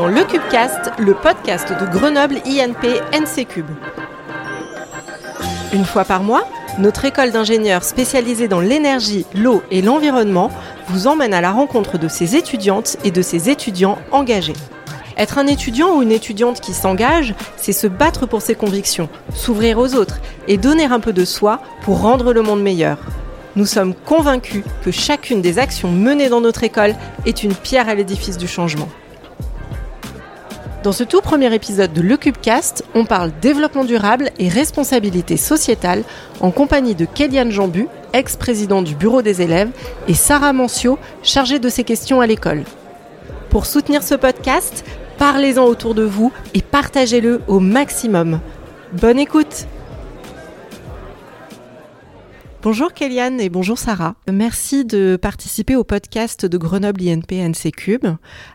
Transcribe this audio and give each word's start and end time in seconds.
dans 0.00 0.06
le 0.06 0.24
Cubecast, 0.24 0.92
le 0.98 1.12
podcast 1.12 1.68
de 1.78 1.84
Grenoble 1.84 2.36
INP 2.46 3.02
NC 3.12 3.46
Cube. 3.46 3.68
Une 5.74 5.84
fois 5.84 6.06
par 6.06 6.22
mois, 6.22 6.48
notre 6.78 7.04
école 7.04 7.32
d'ingénieurs 7.32 7.84
spécialisée 7.84 8.48
dans 8.48 8.60
l'énergie, 8.60 9.26
l'eau 9.34 9.62
et 9.70 9.82
l'environnement 9.82 10.50
vous 10.88 11.06
emmène 11.06 11.34
à 11.34 11.42
la 11.42 11.52
rencontre 11.52 11.98
de 11.98 12.08
ses 12.08 12.34
étudiantes 12.34 12.96
et 13.04 13.10
de 13.10 13.20
ses 13.20 13.50
étudiants 13.50 13.98
engagés. 14.10 14.54
Être 15.18 15.36
un 15.36 15.46
étudiant 15.46 15.94
ou 15.94 16.00
une 16.00 16.12
étudiante 16.12 16.62
qui 16.62 16.72
s'engage, 16.72 17.34
c'est 17.58 17.74
se 17.74 17.86
battre 17.86 18.24
pour 18.24 18.40
ses 18.40 18.54
convictions, 18.54 19.10
s'ouvrir 19.34 19.78
aux 19.78 19.94
autres 19.94 20.18
et 20.48 20.56
donner 20.56 20.86
un 20.86 21.00
peu 21.00 21.12
de 21.12 21.26
soi 21.26 21.60
pour 21.82 22.00
rendre 22.00 22.32
le 22.32 22.40
monde 22.40 22.62
meilleur. 22.62 22.96
Nous 23.54 23.66
sommes 23.66 23.92
convaincus 23.92 24.64
que 24.82 24.92
chacune 24.92 25.42
des 25.42 25.58
actions 25.58 25.92
menées 25.92 26.30
dans 26.30 26.40
notre 26.40 26.64
école 26.64 26.94
est 27.26 27.42
une 27.42 27.54
pierre 27.54 27.90
à 27.90 27.94
l'édifice 27.94 28.38
du 28.38 28.48
changement. 28.48 28.88
Dans 30.82 30.92
ce 30.92 31.04
tout 31.04 31.20
premier 31.20 31.54
épisode 31.54 31.92
de 31.92 32.00
Le 32.00 32.16
Cubecast, 32.16 32.84
on 32.94 33.04
parle 33.04 33.32
développement 33.42 33.84
durable 33.84 34.30
et 34.38 34.48
responsabilité 34.48 35.36
sociétale 35.36 36.04
en 36.40 36.50
compagnie 36.50 36.94
de 36.94 37.04
Kéliane 37.04 37.50
Jambu, 37.50 37.86
ex-président 38.14 38.80
du 38.80 38.94
bureau 38.94 39.20
des 39.20 39.42
élèves, 39.42 39.68
et 40.08 40.14
Sarah 40.14 40.54
Mancio, 40.54 40.98
chargée 41.22 41.58
de 41.58 41.68
ces 41.68 41.84
questions 41.84 42.22
à 42.22 42.26
l'école. 42.26 42.64
Pour 43.50 43.66
soutenir 43.66 44.02
ce 44.02 44.14
podcast, 44.14 44.86
parlez-en 45.18 45.64
autour 45.64 45.94
de 45.94 46.02
vous 46.02 46.32
et 46.54 46.62
partagez-le 46.62 47.42
au 47.46 47.60
maximum. 47.60 48.40
Bonne 48.94 49.18
écoute 49.18 49.66
Bonjour 52.62 52.92
Kéliane 52.92 53.40
et 53.40 53.48
bonjour 53.48 53.78
Sarah. 53.78 54.16
Merci 54.30 54.84
de 54.84 55.16
participer 55.16 55.76
au 55.76 55.82
podcast 55.82 56.44
de 56.44 56.58
Grenoble 56.58 57.00
INP 57.08 57.32
NC 57.32 57.72
Cube. 57.74 58.06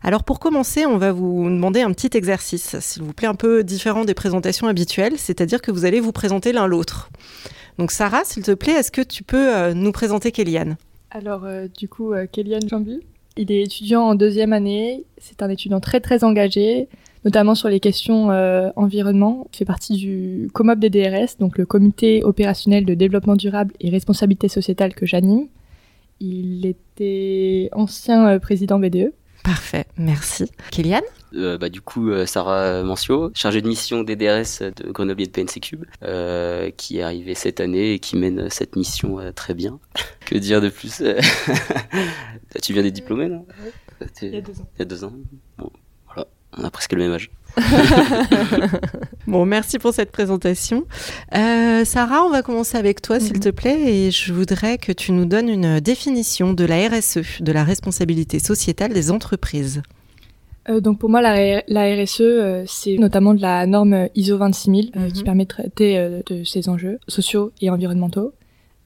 Alors 0.03 0.23
pour 0.23 0.39
commencer, 0.39 0.85
on 0.85 0.99
va 0.99 1.11
vous 1.11 1.45
demander 1.45 1.81
un 1.81 1.91
petit 1.91 2.15
exercice, 2.15 2.79
s'il 2.81 3.01
vous 3.01 3.13
plaît, 3.13 3.27
un 3.27 3.33
peu 3.33 3.63
différent 3.63 4.05
des 4.05 4.13
présentations 4.13 4.67
habituelles, 4.67 5.17
c'est-à-dire 5.17 5.59
que 5.59 5.71
vous 5.71 5.85
allez 5.85 5.99
vous 6.01 6.11
présenter 6.11 6.53
l'un 6.53 6.67
l'autre. 6.67 7.09
Donc 7.79 7.91
Sarah, 7.91 8.23
s'il 8.25 8.43
te 8.43 8.51
plaît, 8.51 8.73
est-ce 8.73 8.91
que 8.91 9.01
tu 9.01 9.23
peux 9.23 9.55
euh, 9.55 9.73
nous 9.73 9.91
présenter 9.91 10.31
Kéliane? 10.31 10.77
Alors 11.09 11.45
euh, 11.45 11.67
du 11.75 11.89
coup, 11.89 12.13
euh, 12.13 12.27
Kéliane 12.31 12.69
Jambu, 12.69 13.01
il 13.37 13.51
est 13.51 13.63
étudiant 13.63 14.03
en 14.03 14.13
deuxième 14.13 14.53
année, 14.53 15.03
c'est 15.17 15.41
un 15.41 15.49
étudiant 15.49 15.79
très 15.79 15.99
très 15.99 16.23
engagé, 16.23 16.89
notamment 17.25 17.55
sur 17.55 17.67
les 17.67 17.79
questions 17.79 18.31
euh, 18.31 18.69
environnement. 18.75 19.47
Il 19.51 19.57
fait 19.57 19.65
partie 19.65 19.95
du 19.95 20.49
COMOP 20.53 20.79
des 20.79 20.89
DRS, 20.89 21.37
donc 21.39 21.57
le 21.57 21.65
comité 21.65 22.23
opérationnel 22.23 22.85
de 22.85 22.93
développement 22.93 23.35
durable 23.35 23.73
et 23.81 23.89
responsabilité 23.89 24.47
sociétale 24.47 24.93
que 24.93 25.05
j'anime. 25.05 25.47
Il 26.21 26.65
était 26.65 27.69
ancien 27.73 28.27
euh, 28.27 28.39
président 28.39 28.79
BDE. 28.79 29.11
Parfait, 29.43 29.85
merci. 29.97 30.45
Kéliane 30.71 31.03
euh, 31.35 31.57
bah, 31.57 31.69
du 31.69 31.81
coup, 31.81 32.09
euh, 32.09 32.25
Sarah 32.25 32.83
Mancio, 32.83 33.31
chargée 33.33 33.61
de 33.61 33.67
mission 33.67 34.03
des 34.03 34.15
DRS 34.15 34.71
de 34.75 34.91
Grenoble 34.91 35.21
et 35.21 35.27
de 35.27 35.31
PNC 35.31 35.59
Cube, 35.61 35.85
euh, 36.03 36.71
qui 36.71 36.99
est 36.99 37.01
arrivée 37.01 37.35
cette 37.35 37.59
année 37.59 37.93
et 37.93 37.99
qui 37.99 38.15
mène 38.15 38.49
cette 38.49 38.75
mission 38.75 39.19
euh, 39.19 39.31
très 39.31 39.53
bien. 39.53 39.79
que 40.25 40.35
dire 40.35 40.61
de 40.61 40.69
plus? 40.69 41.03
Tu 42.61 42.71
viens 42.71 42.83
des 42.83 42.91
diplômés, 42.91 43.27
non? 43.27 43.45
Il 44.21 44.29
y 44.29 44.37
a 44.37 44.41
deux 44.41 44.61
ans. 44.61 44.67
Il 44.75 44.79
y 44.79 44.81
a 44.81 44.85
deux 44.85 45.03
ans. 45.03 45.13
Bon, 45.57 45.69
on 46.57 46.63
a 46.63 46.69
presque 46.71 46.93
le 46.93 46.99
même 47.03 47.13
âge. 47.13 47.29
Bon, 49.27 49.45
merci 49.45 49.79
pour 49.79 49.93
cette 49.93 50.11
présentation. 50.11 50.85
Euh, 51.35 51.83
Sarah, 51.83 52.23
on 52.25 52.29
va 52.29 52.41
commencer 52.43 52.77
avec 52.77 53.01
toi, 53.01 53.19
s'il 53.19 53.33
Mhm. 53.35 53.39
te 53.39 53.49
plaît, 53.49 53.81
et 54.07 54.11
je 54.11 54.31
voudrais 54.33 54.77
que 54.77 54.91
tu 54.91 55.11
nous 55.11 55.25
donnes 55.25 55.49
une 55.49 55.79
définition 55.79 56.53
de 56.53 56.63
la 56.63 56.87
RSE, 56.89 57.41
de 57.41 57.51
la 57.51 57.63
responsabilité 57.63 58.37
sociétale 58.39 58.93
des 58.93 59.09
entreprises. 59.09 59.81
Euh, 60.69 60.79
donc 60.79 60.99
pour 60.99 61.09
moi, 61.09 61.21
la, 61.21 61.63
la 61.67 61.95
RSE, 62.03 62.21
euh, 62.21 62.63
c'est 62.67 62.97
notamment 62.97 63.33
de 63.33 63.41
la 63.41 63.65
norme 63.65 64.09
ISO 64.15 64.37
26000 64.37 64.91
euh, 64.95 64.99
Mhm. 64.99 65.11
qui 65.11 65.23
permet 65.23 65.43
de 65.43 65.49
traiter 65.49 65.97
euh, 65.97 66.21
de 66.27 66.43
ces 66.43 66.69
enjeux 66.69 66.99
sociaux 67.07 67.51
et 67.61 67.69
environnementaux. 67.69 68.33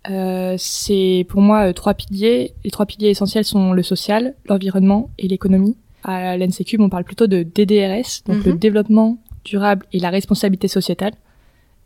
Euh, 0.09 0.55
c'est 0.57 1.25
pour 1.29 1.41
moi 1.41 1.67
euh, 1.69 1.73
trois 1.73 1.93
piliers. 1.93 2.53
Les 2.63 2.71
trois 2.71 2.85
piliers 2.85 3.09
essentiels 3.09 3.43
sont 3.43 3.73
le 3.73 3.83
social, 3.83 4.35
l'environnement 4.47 5.09
et 5.19 5.27
l'économie. 5.27 5.75
À 6.03 6.37
l'NCQ, 6.37 6.77
on 6.79 6.89
parle 6.89 7.03
plutôt 7.03 7.27
de 7.27 7.43
DDRS, 7.43 8.23
donc 8.25 8.43
le 8.45 8.53
Mhm. 8.53 8.57
développement 8.59 9.17
durable 9.45 9.85
et 9.93 9.99
la 9.99 10.09
responsabilité 10.09 10.67
sociétale. 10.67 11.13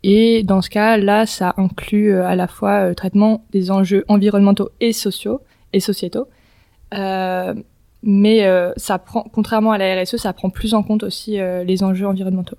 Et 0.02 0.42
dans 0.42 0.60
ce 0.60 0.68
cas, 0.70 0.96
là, 0.98 1.24
ça 1.26 1.54
inclut 1.56 2.12
euh, 2.12 2.26
à 2.26 2.36
la 2.36 2.46
fois 2.46 2.90
euh, 2.90 2.94
traitement 2.94 3.44
des 3.52 3.70
enjeux 3.70 4.04
environnementaux 4.08 4.68
et 4.80 4.92
sociaux 4.92 5.40
et 5.72 5.80
sociétaux. 5.80 6.28
Euh, 6.92 7.54
mais 8.02 8.46
ça 8.76 8.98
prend, 8.98 9.22
contrairement 9.32 9.72
à 9.72 9.78
la 9.78 10.02
RSE, 10.02 10.16
ça 10.16 10.34
prend 10.34 10.50
plus 10.50 10.74
en 10.74 10.82
compte 10.82 11.02
aussi 11.02 11.38
les 11.64 11.82
enjeux 11.82 12.06
environnementaux. 12.06 12.58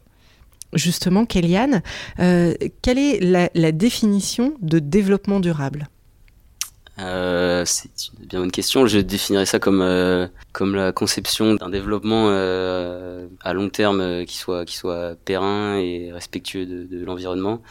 Justement, 0.74 1.26
Kéliane, 1.28 1.84
quelle 2.18 2.98
est 2.98 3.20
la, 3.24 3.50
la 3.54 3.72
définition 3.72 4.56
de 4.64 4.80
développement 4.80 5.40
durable? 5.40 5.88
Euh, 7.00 7.64
c'est 7.66 7.90
une 8.20 8.26
bien 8.26 8.40
bonne 8.40 8.52
question. 8.52 8.88
Je 8.88 9.00
définirais 9.00 9.46
ça 9.46 9.60
comme 9.60 9.82
euh, 9.82 10.28
comme 10.54 10.76
la 10.76 10.92
conception 10.92 11.56
d'un 11.56 11.70
développement 11.70 12.28
euh, 12.30 13.28
à 13.42 13.54
long 13.54 13.70
terme 13.70 14.26
qui 14.26 14.38
soit 14.38 14.66
qui 14.66 14.78
soit 14.78 15.16
périn 15.26 15.78
et 15.78 16.12
respectueux 16.12 16.66
de, 16.66 17.06
l'environnement 17.06 17.62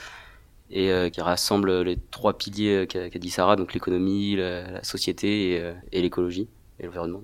et 0.70 0.90
qui 1.12 1.20
rassemble 1.20 1.82
les 1.82 1.96
trois 2.10 2.36
piliers 2.36 2.86
qu'a 2.88 3.08
dit 3.08 3.30
Sarah, 3.30 3.54
donc 3.54 3.74
l'économie, 3.74 4.34
la, 4.34 4.82
société 4.82 5.62
et, 5.92 6.02
l'écologie 6.02 6.48
et 6.80 6.86
l'environnement. 6.86 7.20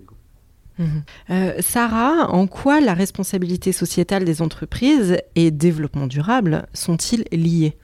Euh, 1.31 1.55
Sarah, 1.61 2.31
en 2.31 2.47
quoi 2.47 2.81
la 2.81 2.95
responsabilité 2.95 3.73
sociétale 3.73 4.25
des 4.25 4.43
entreprises 4.43 5.19
et 5.35 5.51
développement 5.51 6.07
durable 6.07 6.67
sont-ils 6.73 7.25
liés 7.33 7.77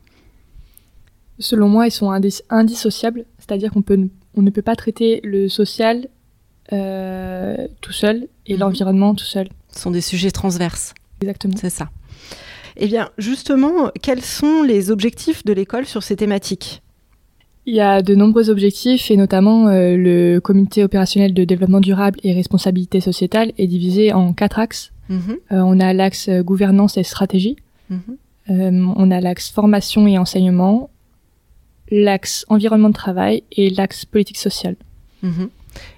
Selon 1.38 1.68
moi, 1.68 1.86
ils 1.86 1.90
sont 1.90 2.10
indis- 2.10 2.42
indissociables, 2.50 3.24
c'est-à-dire 3.38 3.70
qu'on 3.72 3.82
peut, 3.82 4.08
on 4.36 4.42
ne 4.42 4.50
peut 4.50 4.62
pas 4.62 4.76
traiter 4.76 5.20
le 5.24 5.48
social 5.48 6.08
euh, 6.72 7.68
tout 7.80 7.92
seul 7.92 8.26
et 8.46 8.54
Mhm. 8.54 8.60
l'environnement 8.60 9.14
tout 9.14 9.24
seul. 9.24 9.48
Ce 9.72 9.80
sont 9.80 9.90
des 9.90 10.00
sujets 10.00 10.30
transverses. 10.30 10.94
Exactement. 11.20 11.54
C'est 11.56 11.70
ça. 11.70 11.88
Eh 12.76 12.86
bien, 12.88 13.08
justement, 13.18 13.90
quels 14.02 14.22
sont 14.22 14.62
les 14.62 14.90
objectifs 14.90 15.44
de 15.44 15.52
l'école 15.52 15.86
sur 15.86 16.02
ces 16.02 16.16
thématiques? 16.16 16.82
Il 17.66 17.74
y 17.74 17.80
a 17.80 18.02
de 18.02 18.14
nombreux 18.14 18.48
objectifs 18.50 19.10
et 19.10 19.16
notamment 19.16 19.68
euh, 19.68 19.96
le 19.96 20.38
comité 20.40 20.84
opérationnel 20.84 21.34
de 21.34 21.44
développement 21.44 21.80
durable 21.80 22.18
et 22.22 22.32
responsabilité 22.32 23.00
sociétale 23.00 23.52
est 23.58 23.66
divisé 23.66 24.12
en 24.12 24.32
quatre 24.32 24.58
axes. 24.58 24.92
Mhm, 25.08 25.36
Euh, 25.52 25.60
on 25.60 25.78
a 25.80 25.92
l'axe 25.92 26.28
gouvernance 26.28 26.96
et 26.96 27.02
stratégie, 27.04 27.56
mhm. 27.90 28.00
Euh, 28.48 28.70
on 28.96 29.10
a 29.10 29.20
l'axe 29.20 29.50
formation 29.50 30.06
et 30.06 30.18
enseignement, 30.18 30.88
l'axe 31.90 32.44
environnement 32.48 32.88
de 32.88 32.94
travail 32.94 33.42
et 33.52 33.70
l'axe 33.70 34.04
politique 34.04 34.38
sociale. 34.38 34.76
Mhm. 35.22 35.48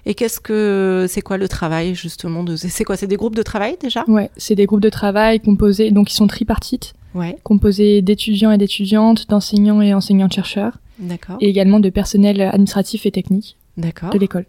Et 0.05 0.13
qu'est-ce 0.13 0.39
que 0.41 1.05
c'est 1.07 1.21
quoi 1.21 1.37
le 1.37 1.47
travail 1.47 1.95
justement 1.95 2.43
de 2.43 2.55
c'est 2.57 2.83
quoi 2.83 2.97
c'est 2.97 3.07
des 3.07 3.15
groupes 3.15 3.35
de 3.35 3.43
travail 3.43 3.77
déjà? 3.81 4.03
Ouais, 4.09 4.29
c'est 4.35 4.55
des 4.55 4.65
groupes 4.65 4.81
de 4.81 4.89
travail 4.89 5.39
composés, 5.39 5.91
donc 5.91 6.11
ils 6.11 6.15
sont 6.15 6.27
tripartites, 6.27 6.93
Ouais, 7.15 7.37
composés 7.43 8.01
d'étudiants 8.01 8.51
et 8.51 8.57
d'étudiantes, 8.57 9.27
d'enseignants 9.29 9.81
et 9.81 9.93
enseignantes-chercheurs, 9.93 10.77
d'accord. 10.99 11.37
et 11.39 11.47
également 11.49 11.79
de 11.79 11.89
personnel 11.89 12.41
administratif 12.41 13.05
et 13.05 13.11
technique 13.11 13.55
D'accord. 13.77 14.09
de 14.11 14.17
l'école. 14.19 14.45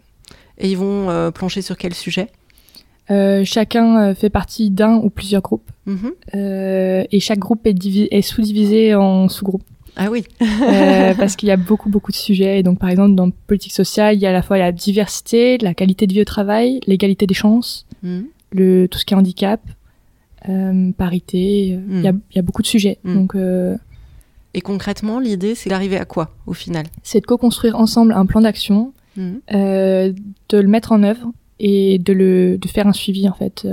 Et 0.59 0.69
ils 0.71 0.77
vont 0.77 1.09
euh, 1.09 1.31
plancher 1.31 1.63
sur 1.63 1.77
quel 1.79 1.95
sujet? 1.95 2.29
Euh, 3.11 3.45
chacun 3.45 3.99
euh, 4.11 4.15
fait 4.15 4.31
partie 4.31 4.71
d'un 4.71 4.97
ou 4.97 5.11
plusieurs 5.11 5.43
groupes, 5.43 5.71
Mhm. 5.87 6.13
euh, 6.35 7.05
et 7.11 7.21
chaque 7.21 7.39
groupe 7.39 7.67
est, 7.67 7.75
est 8.11 8.23
sous-divisé 8.23 8.95
en 8.95 9.29
sous-groupes. 9.29 9.65
Ah 9.97 10.11
oui. 10.11 10.25
Euh, 10.63 11.15
parce 11.15 11.37
qu'il 11.37 11.49
y 11.49 11.53
a 11.53 11.57
beaucoup 11.57 11.89
beaucoup 11.89 12.11
de 12.13 12.17
sujets. 12.17 12.61
Et 12.61 12.63
donc 12.63 12.79
par 12.79 12.89
exemple 12.91 13.15
dans 13.15 13.31
politique 13.31 13.73
sociale, 13.73 14.15
il 14.15 14.21
y 14.21 14.27
a 14.27 14.31
à 14.31 14.33
la 14.33 14.43
fois 14.43 14.59
la 14.59 14.73
diversité, 14.73 15.59
la 15.59 15.75
qualité 15.75 16.07
de 16.07 16.13
vie 16.13 16.21
au 16.21 16.25
travail, 16.25 16.81
l'égalité 16.87 17.27
des 17.27 17.35
chances, 17.35 17.87
Mhm. 18.03 18.27
le 18.53 18.87
tout 18.89 18.99
ce 18.99 19.05
qui 19.05 19.15
est 19.15 19.17
handicap, 19.17 19.61
euh, 20.49 20.91
parité. 20.93 21.75
euh, 21.75 21.81
Il 21.91 22.01
y, 22.03 22.09
a, 22.09 22.13
il 22.13 22.37
y 22.37 22.39
a 22.39 22.43
beaucoup 22.43 22.63
de 22.63 22.67
sujets. 22.67 22.99
Mm. 23.05 23.15
Donc 23.15 23.35
euh, 23.35 23.77
Et 24.55 24.61
concrètement, 24.61 25.19
l'idée 25.19 25.55
c'est 25.55 25.71
d'arriver 25.71 25.97
à 25.99 26.05
quoi 26.05 26.31
au 26.47 26.53
final? 26.55 26.87
c'est 27.03 27.21
de 27.21 27.27
co-construire 27.27 27.77
ensemble 27.77 28.13
un 28.13 28.27
plan 28.27 28.41
d'action, 28.43 28.93
de 29.17 30.13
le 30.53 30.69
mettre 30.69 30.93
en 30.93 31.03
œuvre 31.03 31.31
et 31.59 31.99
de 31.99 32.13
le 32.13 32.59
de 32.59 32.69
faire 32.69 32.87
un 32.87 32.93
suivi 32.93 33.29
en 33.29 33.35
fait. 33.35 33.67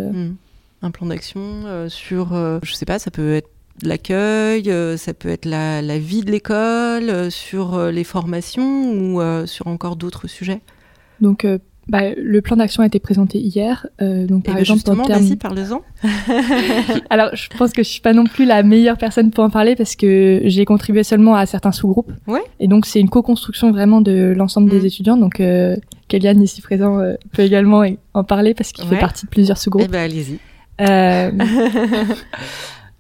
Un 0.81 0.91
plan 0.91 1.07
d'action 1.07 1.43
sur, 1.89 2.33
je 2.63 2.73
sais 2.73 2.85
pas, 2.85 2.99
ça 2.99 3.11
peut 3.11 3.33
être 3.35 3.49
l'accueil, 3.83 4.69
euh, 4.69 4.97
ça 4.97 5.13
peut 5.13 5.29
être 5.29 5.45
la, 5.45 5.81
la 5.81 5.97
vie 5.99 6.21
de 6.23 6.31
l'école, 6.31 7.09
euh, 7.09 7.29
sur 7.29 7.75
euh, 7.75 7.91
les 7.91 8.03
formations 8.03 8.91
ou 8.91 9.21
sur 9.45 9.67
encore 9.67 9.95
d'autres 9.95 10.27
sujets? 10.27 10.61
Donc 11.21 11.45
bah, 11.89 12.01
le 12.17 12.41
plan 12.41 12.57
d'action 12.57 12.83
a 12.83 12.85
été 12.85 12.99
présenté 12.99 13.39
hier. 13.39 13.87
euh, 14.01 14.25
donc 14.27 14.41
Et 14.41 14.43
par 14.47 14.55
ben 14.55 14.59
exemple 14.59 14.79
justement, 14.79 15.05
vas-y, 15.05 15.37
parle-en. 15.37 15.81
Alors, 17.09 17.29
je 17.33 17.47
pense 17.57 17.71
que 17.71 17.81
je 17.81 17.87
suis 17.87 18.01
pas 18.01 18.11
non 18.13 18.25
plus 18.25 18.43
la 18.45 18.61
meilleure 18.61 18.97
personne 18.97 19.31
pour 19.31 19.43
en 19.45 19.49
parler 19.49 19.75
parce 19.77 19.95
que 19.95 20.41
j'ai 20.43 20.65
contribué 20.65 21.03
seulement 21.03 21.35
à 21.35 21.45
certains 21.45 21.71
sous-groupes. 21.71 22.11
Ouais. 22.27 22.41
Et 22.59 22.67
donc, 22.67 22.85
c'est 22.85 22.99
une 22.99 23.09
co-construction 23.09 23.71
vraiment 23.71 24.01
de 24.01 24.33
l'ensemble 24.35 24.69
des 24.69 24.85
étudiants. 24.85 25.15
Donc, 25.15 25.39
euh, 25.39 25.77
Kéliane, 26.09 26.41
ici 26.41 26.61
présent, 26.61 26.99
euh, 26.99 27.13
peut 27.31 27.43
également 27.43 27.83
en 28.13 28.23
parler 28.25 28.53
parce 28.53 28.73
qu'il 28.73 28.83
Ouais. 28.83 28.89
fait 28.95 28.99
partie 28.99 29.25
de 29.25 29.29
plusieurs 29.31 29.57
Eh 29.57 29.61
sous-groupes. 29.61 29.89
ben 29.89 30.03
allez-y. 30.03 30.39
Euh, 30.81 31.31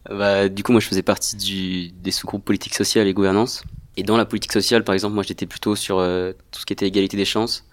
Bah, 0.09 0.47
du 0.49 0.63
coup, 0.63 0.71
moi, 0.71 0.79
je 0.81 0.87
faisais 0.87 1.01
partie 1.03 1.35
du, 1.35 1.89
des 1.91 2.11
sous-groupes 2.11 2.43
politique 2.45 2.73
sociale 2.75 3.07
et 3.07 3.13
gouvernance. 3.13 3.63
Et 3.97 4.03
dans 4.03 4.17
la 4.17 4.25
politique 4.25 4.53
sociale, 4.53 4.83
par 4.83 4.93
exemple, 4.93 5.13
moi, 5.15 5.23
j'étais 5.23 5.45
plutôt 5.45 5.75
sur 5.75 5.99
euh, 5.99 6.31
tout 6.51 6.61
ce 6.61 6.65
qui 6.65 6.73
était 6.73 6.87
égalité 6.87 7.17
des 7.17 7.25
chances. 7.25 7.65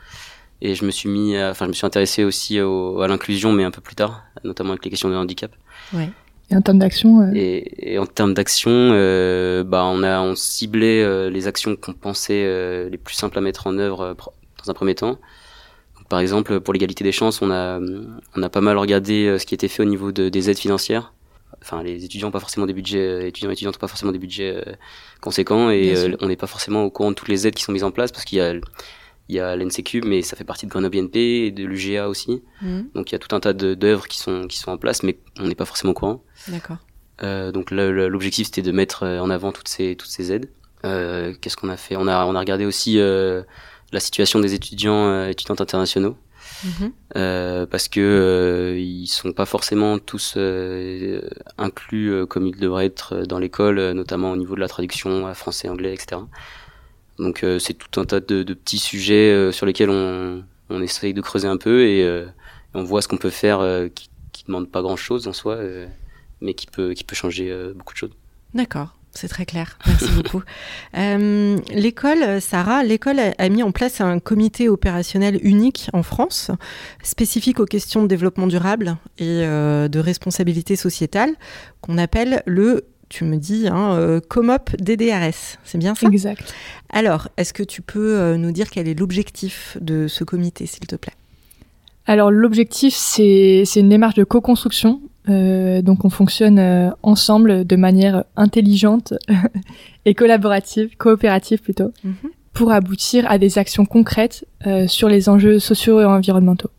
Et 0.63 0.75
je 0.75 0.85
me 0.85 0.91
suis 0.91 1.09
mis, 1.09 1.37
à- 1.37 1.51
enfin, 1.51 1.67
je 1.67 1.69
me 1.71 1.75
suis 1.75 1.87
intéressé 1.87 2.25
aussi 2.25 2.61
au- 2.61 3.01
à 3.03 3.09
l'inclusion, 3.09 3.53
mais 3.53 3.65
un 3.65 3.71
peu 3.71 3.81
plus 3.81 3.95
tard, 3.95 4.25
notamment 4.45 4.71
avec 4.71 4.85
les 4.85 4.91
questions 4.91 5.11
de 5.11 5.15
handicap. 5.17 5.53
et 6.51 6.57
en 6.57 6.61
termes 6.61 6.79
d'action, 6.79 7.21
euh, 7.23 7.33
Et, 7.35 7.95
et 7.95 7.99
en 7.99 8.07
termes 8.07 8.35
d'action, 8.35 8.71
euh, 8.73 9.65
bah, 9.65 9.85
on 9.87 10.03
a, 10.03 10.21
on 10.21 10.35
ciblait 10.35 11.03
euh, 11.03 11.31
les 11.31 11.47
actions 11.47 11.75
qu'on 11.77 11.95
pensait 11.95 12.45
euh, 12.45 12.89
les 12.91 12.99
plus 12.99 13.15
simples 13.15 13.39
à 13.39 13.41
mettre 13.41 13.67
en 13.67 13.79
œuvre 13.79 14.01
euh, 14.03 14.15
dans 14.15 14.71
un 14.71 14.75
premier 14.75 14.95
temps. 14.95 15.19
Donc, 15.97 16.09
par 16.11 16.21
exemple, 16.21 16.61
pour 16.61 16.75
l'égalité 16.75 17.03
des 17.03 17.13
chances, 17.13 17.41
on 17.43 17.51
a, 17.51 17.81
on 18.37 18.43
a 18.43 18.49
pas 18.51 18.61
mal 18.61 18.77
regardé 18.77 19.39
ce 19.39 19.47
qui 19.47 19.55
était 19.55 19.69
fait 19.69 19.83
au 19.83 19.87
niveau 19.87 20.13
de, 20.13 20.29
des 20.29 20.51
aides 20.51 20.59
financières. 20.59 21.14
Enfin, 21.63 21.83
les 21.83 22.05
étudiants 22.05 22.29
ont 22.29 22.33
pas 22.33 22.41
forcément 22.41 22.67
des 22.67 22.73
budgets, 22.73 22.99
euh, 22.99 23.27
étudiants 23.27 23.51
et 23.51 23.53
étudiantes 23.53 23.77
ont 23.77 23.79
pas 23.79 23.89
forcément 23.89 24.13
des 24.13 24.19
budgets 24.19 24.55
euh, 24.57 24.73
conséquents 25.21 25.71
et 25.71 25.97
euh, 25.97 26.17
on 26.21 26.29
n'est 26.29 26.37
pas 26.37 26.47
forcément 26.47 26.85
au 26.85 26.91
courant 26.91 27.11
de 27.11 27.15
toutes 27.15 27.29
les 27.29 27.47
aides 27.47 27.55
qui 27.55 27.63
sont 27.63 27.73
mises 27.73 27.85
en 27.85 27.91
place 27.91 28.13
parce 28.13 28.25
qu'il 28.25 28.39
y 28.39 28.41
a, 28.41 28.53
il 28.53 29.35
y 29.35 29.41
a 29.41 29.57
l'NCQ, 29.57 30.03
mais 30.05 30.23
ça 30.23 30.37
fait 30.37 30.45
partie 30.45 30.67
de 30.67 30.71
Grenoble 30.71 30.97
INP 30.99 31.17
et 31.17 31.51
de 31.51 31.65
l'UGA 31.65 32.09
aussi. 32.09 32.43
Mhm. 32.63 32.91
Donc 32.95 33.11
il 33.11 33.15
y 33.15 33.17
a 33.17 33.19
tout 33.19 33.35
un 33.35 33.41
tas 33.41 33.53
d'œuvres 33.53 34.07
qui 34.09 34.19
sont, 34.19 34.47
qui 34.47 34.59
sont 34.59 34.71
en 34.71 34.79
place, 34.79 35.03
mais 35.03 35.19
on 35.39 35.47
n'est 35.47 35.55
pas 35.55 35.65
forcément 35.65 35.93
au 35.93 35.95
courant. 35.95 36.23
D'accord. 36.49 36.79
Euh, 37.23 37.53
donc 37.53 37.71
l'objectif 37.71 38.47
c'était 38.47 38.63
de 38.63 38.73
mettre 38.73 39.05
en 39.05 39.31
avant 39.31 39.53
toutes 39.53 39.69
ces 39.69 39.97
toutes 39.97 40.11
ces 40.11 40.33
aides. 40.33 40.51
Euh, 40.85 41.33
Qu'est-ce 41.41 41.57
qu'on 41.57 41.69
a 41.69 41.77
fait? 41.77 41.97
On 41.97 42.09
a 42.09 42.27
on 42.27 42.35
a 42.35 42.41
regardé 42.41 42.67
aussi 42.67 42.99
euh, 42.99 43.43
la 43.93 44.01
situation 44.01 44.41
des 44.41 44.55
étudiants 44.55 45.27
étudiantes 45.27 45.61
internationaux 45.61 46.17
Euh, 47.17 47.67
parce 47.67 47.89
que 47.89 48.01
euh, 48.01 48.79
ils 48.79 49.07
sont 49.07 49.33
pas 49.33 49.47
forcément 49.47 49.99
tous 49.99 50.35
euh, 50.37 51.21
inclus 51.59 52.13
euh, 52.13 52.27
comme 52.27 52.47
ils 52.47 52.59
devraient 52.59 52.87
être 52.87 53.23
dans 53.27 53.39
l'école, 53.39 53.93
notamment 53.93 54.33
au 54.33 54.37
niveau 54.37 54.55
de 54.55 54.61
la 54.61 54.69
traduction 54.69 55.33
français, 55.35 55.69
anglais, 55.69 55.95
etc. 55.95 56.23
Donc 57.19 57.45
c'est 57.61 57.75
tout 57.75 58.01
un 58.01 58.05
tas 58.05 58.21
de, 58.21 58.43
petits 58.43 58.79
sujets 58.79 59.53
sur 59.53 59.67
lesquels 59.67 59.91
on 59.91 60.83
essaye 60.83 61.15
de 61.15 61.21
creuser 61.21 61.49
un 61.49 61.57
peu 61.57 61.85
et, 61.85 62.25
on 62.77 62.83
voit 62.83 63.03
ce 63.03 63.09
qu'on 63.09 63.19
peut 63.19 63.31
faire 63.31 63.61
qui 63.95 64.11
qui 64.33 64.45
demande 64.47 64.69
pas 64.69 64.83
grand 64.83 64.97
chose 64.97 65.29
en 65.29 65.33
soi. 65.33 65.61
mais 66.41 66.55
qui 66.55 66.67
peut, 66.67 66.93
qui 66.93 67.05
peut 67.05 67.15
changer 67.15 67.55
beaucoup 67.75 67.95
de 67.95 67.99
choses. 67.99 68.11
D'accord, 68.53 68.97
c'est 69.15 69.29
très 69.29 69.47
clair. 69.47 69.79
Merci 69.87 70.11
beaucoup. 70.17 70.43
Euh, 70.97 71.59
l'école, 71.73 72.41
Sarah, 72.41 72.83
l'école 72.85 73.19
a, 73.19 73.33
a 73.39 73.49
mis 73.49 73.63
en 73.63 73.73
place 73.73 74.01
un 74.01 74.19
comité 74.19 74.69
opérationnel 74.69 75.39
unique 75.43 75.89
en 75.93 76.03
France, 76.03 76.51
spécifique 77.03 77.61
aux 77.61 77.65
questions 77.65 78.03
de 78.03 78.09
développement 78.09 78.47
durable 78.47 78.97
et 79.19 79.43
euh, 79.43 79.89
de 79.89 79.99
responsabilité 79.99 80.77
sociétale, 80.77 81.35
qu'on 81.81 81.99
appelle 81.99 82.43
le, 82.47 82.87
tu 83.09 83.25
me 83.25 83.37
dis, 83.37 83.69
hein, 83.69 83.95
euh, 83.95 84.21
COMOP 84.21 84.77
DDRS. 84.79 85.59
C'est 85.65 85.79
bien 85.79 85.95
ça? 85.95 86.07
Exact. 86.09 86.55
Alors, 86.91 87.29
est-ce 87.37 87.53
que 87.53 87.63
tu 87.63 87.83
peux 87.83 88.35
nous 88.37 88.53
dire 88.53 88.71
quel 88.71 88.89
est 88.89 88.99
l'objectif 88.99 89.77
de 89.81 90.09
ce 90.09 90.25
comité, 90.25 90.67
s'il 90.67 90.87
te 90.87 90.97
plaît? 90.97 91.15
Alors 92.07 92.31
l'objectif, 92.31 92.95
c'est 92.95 93.63
c'est 93.65 93.81
une 93.81 93.89
démarche 93.89 94.15
de 94.15 94.25
co-construction. 94.25 95.01
Euh, 95.29 95.81
donc 95.83 96.05
on 96.05 96.11
fonctionne 96.11 96.59
euh, 96.59 96.91
ensemble 97.03 97.65
de 97.67 97.77
manière 97.77 98.25
intelligente 98.37 99.15
et 100.05 100.15
collaborative, 100.15 100.97
coopérative 100.99 101.61
plutôt, 101.63 101.93
Mhm. 102.05 102.15
pour 102.53 102.73
aboutir 102.73 103.25
à 103.31 103.39
des 103.39 103.59
actions 103.59 103.87
concrètes 103.87 104.45
euh, 104.67 104.87
sur 104.87 105.09
les 105.09 105.29
enjeux 105.29 105.59
sociaux 105.59 106.01
et 106.01 106.05
environnementaux. 106.05 106.71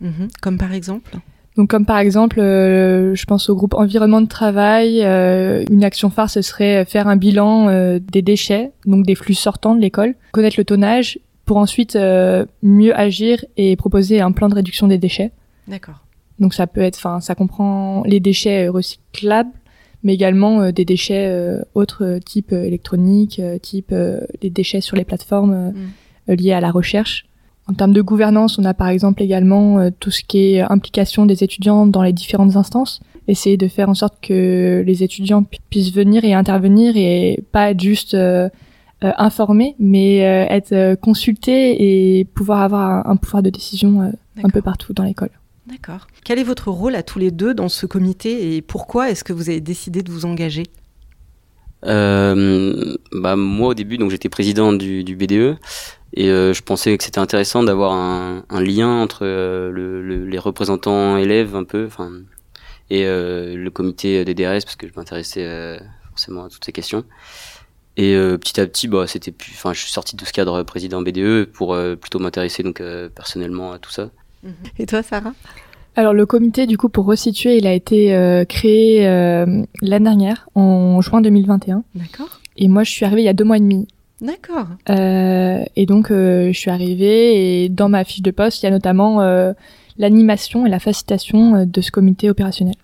Mhm. 0.00 0.28
Comme 0.42 0.58
par 0.58 0.72
exemple 0.72 1.16
Donc 1.56 1.70
comme 1.70 1.86
par 1.86 1.98
exemple, 1.98 2.40
euh, 2.40 3.14
je 3.14 3.24
pense 3.26 3.48
au 3.48 3.54
groupe 3.54 3.74
environnement 3.74 4.20
de 4.20 4.26
travail, 4.26 5.02
euh, 5.04 5.64
une 5.70 5.84
action 5.84 6.10
phare 6.10 6.28
ce 6.28 6.42
serait 6.42 6.84
faire 6.84 7.06
un 7.06 7.16
bilan 7.16 7.68
euh, 7.68 8.00
des 8.00 8.22
déchets, 8.22 8.72
donc 8.86 9.06
des 9.06 9.14
flux 9.14 9.34
sortants 9.34 9.76
de 9.76 9.80
l'école, 9.80 10.16
connaître 10.32 10.56
le 10.58 10.64
tonnage 10.64 11.20
pour 11.44 11.58
ensuite 11.58 11.94
euh, 11.94 12.44
mieux 12.62 12.98
agir 12.98 13.44
et 13.56 13.76
proposer 13.76 14.20
un 14.20 14.32
plan 14.32 14.48
de 14.48 14.54
réduction 14.56 14.88
des 14.88 14.98
déchets. 14.98 15.30
D'accord. 15.68 16.00
Donc 16.40 16.52
ça 16.54 16.66
peut 16.66 16.80
être, 16.80 16.96
enfin 16.96 17.20
ça 17.20 17.34
comprend 17.34 18.02
les 18.06 18.20
déchets 18.20 18.66
euh, 18.66 18.72
recyclables, 18.72 19.52
mais 20.02 20.14
également 20.14 20.60
euh, 20.60 20.72
des 20.72 20.84
déchets 20.84 21.28
euh, 21.28 21.62
autres 21.74 22.18
type 22.24 22.52
électronique, 22.52 23.40
type 23.62 23.94
les 24.42 24.50
déchets 24.50 24.80
sur 24.80 24.96
les 24.96 25.04
plateformes 25.04 25.72
Mm. 26.26 26.32
liées 26.34 26.52
à 26.52 26.60
la 26.60 26.70
recherche. 26.70 27.26
En 27.66 27.72
termes 27.74 27.92
de 27.92 28.02
gouvernance, 28.02 28.58
on 28.58 28.64
a 28.64 28.74
par 28.74 28.88
exemple 28.88 29.22
également 29.22 29.90
tout 30.00 30.10
ce 30.10 30.22
qui 30.22 30.54
est 30.54 30.60
implication 30.60 31.24
des 31.24 31.42
étudiants 31.44 31.86
dans 31.86 32.02
les 32.02 32.12
différentes 32.12 32.56
instances. 32.56 33.00
Essayer 33.28 33.56
de 33.56 33.68
faire 33.68 33.88
en 33.88 33.94
sorte 33.94 34.16
que 34.20 34.82
les 34.86 35.02
étudiants 35.02 35.44
pu- 35.44 35.58
puissent 35.70 35.92
venir 35.94 36.24
et 36.24 36.34
intervenir 36.34 36.92
et 36.96 37.42
pas 37.52 37.70
être 37.70 37.80
juste 37.80 38.14
informés, 39.00 39.76
mais 39.78 40.18
être 40.18 40.94
consultés 40.96 42.18
et 42.20 42.24
pouvoir 42.24 42.62
avoir 42.62 43.06
un, 43.06 43.12
un 43.12 43.16
pouvoir 43.16 43.42
de 43.42 43.50
décision 43.50 44.12
un 44.42 44.48
peu 44.48 44.60
partout 44.62 44.92
dans 44.92 45.04
l'école. 45.04 45.30
D'accord. 45.66 46.06
Quel 46.24 46.38
est 46.38 46.44
votre 46.44 46.70
rôle 46.70 46.94
à 46.94 47.02
tous 47.02 47.18
les 47.18 47.30
deux 47.30 47.54
dans 47.54 47.70
ce 47.70 47.86
comité 47.86 48.54
et 48.56 48.62
pourquoi 48.62 49.10
est-ce 49.10 49.24
que 49.24 49.32
vous 49.32 49.48
avez 49.48 49.60
décidé 49.60 50.02
de 50.02 50.12
vous 50.12 50.26
engager? 50.26 50.64
Euh, 51.86 52.96
bah, 53.12 53.36
moi, 53.36 53.68
au 53.68 53.74
début, 53.74 53.98
donc 53.98 54.10
j'étais 54.10 54.28
président 54.28 54.72
du, 54.72 55.02
BDE 55.16 55.56
et 56.14 56.30
euh, 56.30 56.52
je 56.52 56.62
pensais 56.62 56.96
que 56.96 57.04
c'était 57.04 57.18
intéressant 57.18 57.62
d'avoir 57.62 57.92
un, 57.92 58.44
lien 58.60 58.88
entre 58.88 59.20
euh, 59.22 59.70
le, 59.70 60.02
le- 60.02 60.26
les 60.26 60.38
représentants 60.38 61.16
élèves 61.16 61.56
un 61.56 61.64
peu, 61.64 61.88
et 62.90 63.04
le 63.04 63.68
comité 63.70 64.24
des 64.24 64.34
DRS 64.34 64.64
parce 64.64 64.76
que 64.76 64.86
je 64.86 64.92
m'intéressais 64.94 65.80
forcément 66.10 66.44
à 66.44 66.48
toutes 66.48 66.64
ces 66.64 66.72
questions. 66.72 67.04
Et 67.96 68.14
petit 68.14 68.60
à 68.60 68.66
petit, 68.66 68.88
bah, 68.88 69.06
c'était 69.06 69.32
plus, 69.32 69.52
enfin, 69.54 69.72
je 69.72 69.80
suis 69.80 69.90
sorti 69.92 70.16
de 70.16 70.24
ce 70.24 70.32
cadre 70.32 70.62
président 70.62 71.00
BDE 71.00 71.44
pour 71.44 71.76
plutôt 72.00 72.18
m'intéresser 72.18 72.62
donc 72.62 72.82
personnellement 73.14 73.72
à 73.72 73.78
tout 73.78 73.90
ça. 73.90 74.10
Et 74.78 74.86
toi, 74.86 75.02
Sarah? 75.02 75.32
Alors 75.96 76.12
le 76.12 76.26
comité, 76.26 76.66
du 76.66 76.76
coup, 76.76 76.88
pour 76.88 77.06
resituer, 77.06 77.56
il 77.56 77.66
a 77.66 77.72
été 77.72 78.14
euh, 78.14 78.44
créé 78.44 79.06
euh, 79.06 79.62
l'année 79.80 80.04
dernière, 80.04 80.48
en 80.54 81.00
juin 81.00 81.20
2021. 81.20 81.84
D'accord. 81.94 82.40
Et 82.56 82.68
moi, 82.68 82.82
je 82.82 82.90
suis 82.90 83.04
arrivée 83.04 83.22
il 83.22 83.26
y 83.26 83.28
a 83.28 83.32
deux 83.32 83.44
mois 83.44 83.56
et 83.56 83.60
demi. 83.60 83.86
D'accord. 84.20 84.66
Euh, 84.90 85.64
et 85.76 85.86
donc, 85.86 86.10
euh, 86.10 86.48
je 86.52 86.58
suis 86.58 86.70
arrivée 86.70 87.64
et 87.64 87.68
dans 87.68 87.88
ma 87.88 88.04
fiche 88.04 88.22
de 88.22 88.30
poste, 88.30 88.62
il 88.62 88.66
y 88.66 88.68
a 88.68 88.70
notamment 88.70 89.20
euh, 89.20 89.52
l'animation 89.98 90.66
et 90.66 90.70
la 90.70 90.78
facilitation 90.78 91.64
de 91.64 91.80
ce 91.80 91.90
comité 91.90 92.30
opérationnel. 92.30 92.74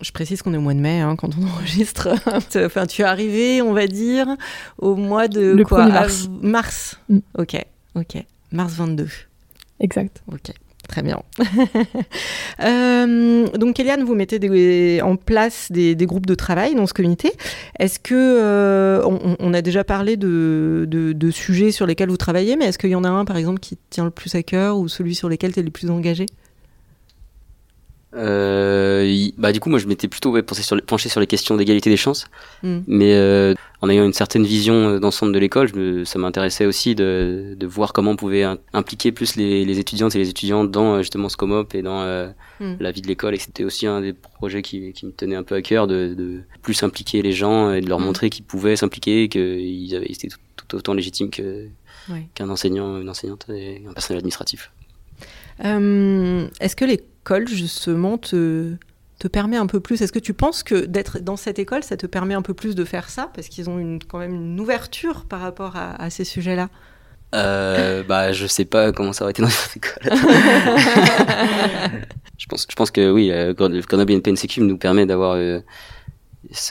Je 0.00 0.12
précise 0.12 0.42
qu'on 0.42 0.54
est 0.54 0.58
au 0.58 0.60
mois 0.60 0.74
de 0.74 0.80
mai 0.80 1.00
hein, 1.00 1.16
quand 1.16 1.30
on 1.38 1.46
enregistre. 1.56 2.08
enfin, 2.26 2.86
tu 2.86 3.02
es 3.02 3.04
arrivé, 3.04 3.62
on 3.62 3.72
va 3.72 3.86
dire, 3.86 4.28
au 4.78 4.94
mois 4.94 5.26
de 5.26 5.40
Le 5.40 5.64
quoi? 5.64 5.86
1er 5.86 5.92
mars. 5.92 6.28
Mars. 6.42 6.98
Mm. 7.08 7.18
Ok, 7.36 7.64
ok. 7.96 8.24
Mars 8.52 8.74
22. 8.74 9.08
Exact. 9.80 10.22
Ok, 10.32 10.52
très 10.88 11.02
bien. 11.02 11.22
Euh, 12.60 13.46
donc, 13.56 13.78
Eliane, 13.78 14.02
vous 14.02 14.16
mettez 14.16 15.00
en 15.00 15.14
place 15.14 15.70
des, 15.70 15.94
groupes 16.06 16.26
de 16.26 16.34
travail 16.34 16.74
dans 16.74 16.86
ce 16.88 16.94
comité. 16.94 17.32
Est-ce 17.78 18.00
que 18.00 18.14
euh, 18.14 19.04
on, 19.38 19.54
a 19.54 19.62
déjà 19.62 19.84
parlé 19.84 20.16
de, 20.16 20.84
de- 20.88 21.30
sujets 21.30 21.70
sur 21.70 21.86
lesquels 21.86 22.08
vous 22.08 22.16
travaillez, 22.16 22.56
mais 22.56 22.64
est-ce 22.64 22.78
qu'il 22.78 22.90
y 22.90 22.96
en 22.96 23.04
a 23.04 23.08
un, 23.08 23.24
par 23.24 23.36
exemple, 23.36 23.60
qui 23.60 23.78
tient 23.90 24.04
le 24.04 24.10
plus 24.10 24.34
à 24.34 24.42
cœur 24.42 24.76
ou 24.78 24.88
celui 24.88 25.14
sur 25.14 25.28
lequel 25.28 25.52
tu 25.52 25.60
es 25.60 25.62
le 25.62 25.70
plus 25.70 25.88
engagé? 25.88 26.26
Euh, 28.18 29.28
bah 29.38 29.52
du 29.52 29.60
coup 29.60 29.70
moi 29.70 29.78
je 29.78 29.86
m'étais 29.86 30.08
plutôt 30.08 30.30
ouais, 30.32 30.42
pensé 30.42 30.62
sur 30.62 30.74
les- 30.74 30.82
penché 30.82 31.08
sur 31.08 31.20
les 31.20 31.26
questions 31.28 31.56
d'égalité 31.56 31.88
des 31.88 31.96
chances 31.96 32.26
Mm. 32.64 32.78
mais 32.88 33.14
euh, 33.14 33.54
en 33.80 33.88
ayant 33.88 34.04
une 34.04 34.12
certaine 34.12 34.44
vision 34.44 34.74
euh, 34.88 34.98
d'ensemble 34.98 35.32
de 35.32 35.38
l'école 35.38 35.70
ça 36.04 36.18
m'intéressait 36.18 36.66
aussi 36.66 36.96
de, 36.96 37.54
de 37.56 37.66
voir 37.66 37.92
comment 37.92 38.10
on 38.12 38.16
pouvait 38.16 38.42
in- 38.42 38.58
impliquer 38.72 39.12
plus 39.12 39.36
les, 39.36 39.64
les 39.64 39.78
étudiantes 39.78 40.16
et 40.16 40.18
les 40.18 40.28
étudiants 40.30 40.64
dans 40.64 40.98
justement 40.98 41.28
Scomop 41.28 41.74
et 41.74 41.82
dans 41.82 42.00
euh, 42.02 42.28
Mm. 42.60 42.74
la 42.80 42.90
vie 42.90 43.02
de 43.02 43.06
l'école 43.06 43.34
et 43.36 43.38
c'était 43.38 43.62
aussi 43.62 43.86
un 43.86 44.00
des 44.00 44.12
projets 44.12 44.62
qui, 44.62 44.92
qui 44.92 45.06
me 45.06 45.12
tenait 45.12 45.36
un 45.36 45.44
peu 45.44 45.54
à 45.54 45.62
cœur 45.62 45.86
de, 45.86 46.12
de 46.18 46.40
plus 46.60 46.82
impliquer 46.82 47.22
les 47.22 47.30
gens 47.32 47.72
et 47.72 47.80
de 47.80 47.88
leur 47.88 48.00
Mm. 48.00 48.04
montrer 48.04 48.30
qu'ils 48.30 48.44
pouvaient 48.44 48.74
s'impliquer 48.74 49.28
qu'ils 49.28 49.94
étaient 49.94 50.26
tout, 50.28 50.38
tout 50.66 50.76
autant 50.76 50.92
légitimes 50.94 51.30
que 51.30 51.66
qu'un 52.34 52.48
enseignant 52.48 53.00
une 53.00 53.08
enseignante 53.10 53.46
et 53.54 53.82
un 53.88 53.92
personnel 53.92 54.18
administratif 54.18 54.72
Est-ce 55.60 56.74
que 56.76 56.84
l'école, 57.28 57.48
justement, 57.48 58.16
te, 58.18 58.74
te 59.18 59.28
permet 59.28 59.56
un 59.56 59.66
peu 59.66 59.80
plus 59.80 60.00
Est-ce 60.02 60.12
que 60.12 60.18
tu 60.18 60.32
penses 60.32 60.62
que 60.62 60.86
d'être 60.86 61.18
dans 61.18 61.36
cette 61.36 61.58
école, 61.58 61.82
ça 61.82 61.96
te 61.96 62.06
permet 62.06 62.34
un 62.34 62.42
peu 62.42 62.54
plus 62.54 62.74
de 62.74 62.84
faire 62.84 63.10
ça? 63.10 63.30
Parce 63.34 63.48
qu'ils 63.48 63.68
ont 63.68 63.78
une, 63.78 64.02
quand 64.02 64.18
même 64.18 64.34
une 64.34 64.58
ouverture 64.60 65.24
par 65.26 65.40
rapport 65.40 65.76
à, 65.76 66.00
à 66.02 66.10
ces 66.10 66.24
sujets-là. 66.24 66.68
Euh, 67.34 68.02
bah, 68.02 68.32
je 68.32 68.46
sais 68.46 68.64
pas 68.64 68.92
comment 68.92 69.12
ça 69.12 69.24
aurait 69.24 69.32
été 69.32 69.42
dans 69.42 69.50
cette 69.50 69.76
école. 69.76 70.02
je 72.38 72.46
pense, 72.46 72.66
je 72.68 72.74
pense 72.74 72.90
que 72.90 73.10
oui, 73.10 73.30
euh, 73.30 73.52
Grenoble 73.52 73.82
Grenoble 73.82 74.12
INP 74.14 74.28
NCQ 74.32 74.62
nous 74.62 74.78
permet 74.78 75.04
d'avoir, 75.04 75.32
euh, 75.32 75.60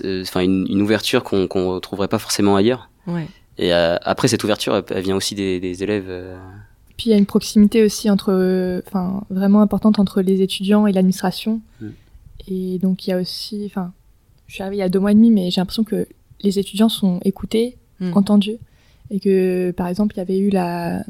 une, 0.04 0.66
une 0.68 0.82
ouverture 0.82 1.24
qu'on 1.24 1.48
qu'on 1.48 1.76
retrouverait 1.76 2.08
pas 2.08 2.18
forcément 2.18 2.56
ailleurs. 2.56 2.90
Ouais. 3.06 3.28
Et 3.60 3.72
euh, 3.72 3.98
après, 4.02 4.28
cette 4.28 4.44
ouverture, 4.44 4.76
elle, 4.76 4.84
elle 4.90 5.04
vient 5.04 5.16
aussi 5.16 5.36
des, 5.36 5.60
des 5.60 5.84
élèves. 5.84 6.10
Puis 6.98 7.08
il 7.08 7.10
y 7.12 7.13
a 7.13 7.18
une 7.18 7.25
proximité 7.27 7.84
aussi 7.84 8.10
entre, 8.10 8.82
enfin, 8.88 9.24
vraiment 9.30 9.62
importante 9.62 10.00
entre 10.00 10.22
les 10.22 10.42
étudiants 10.42 10.88
et 10.88 10.92
l'administration. 10.92 11.62
Mm. 11.80 11.88
Et 12.50 12.80
donc 12.80 13.06
il 13.06 13.12
y 13.12 13.13
a 13.13 13.20
aussi, 13.20 13.63
enfin, 13.66 13.94
je 14.48 14.54
suis 14.56 14.63
arrivée 14.63 14.77
il 14.77 14.80
y 14.80 14.84
a 14.84 14.89
deux 14.89 15.00
mois 15.00 15.12
et 15.12 15.16
demi, 15.16 15.30
mais 15.32 15.51
j'ai 15.51 15.62
l'impression 15.62 15.84
que 15.84 16.08
les 16.42 16.60
étudiants 16.60 16.89
sont 16.89 17.20
écoutés, 17.24 17.77
Mm. 18.00 18.13
entendus, 18.16 18.58
et 19.10 19.20
que 19.20 19.72
par 19.72 19.88
exemple 19.88 20.13
il 20.16 20.20
y 20.20 20.22
avait 20.22 20.38
eu 20.38 20.50
la 20.51 21.04